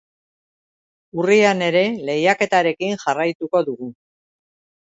Urrian 1.23 1.61
ere 1.67 1.83
lehiaketarekin 2.09 2.99
jarraituko 3.05 3.63
dugu. 3.69 3.93